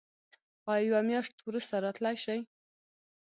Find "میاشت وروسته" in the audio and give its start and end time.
1.07-1.75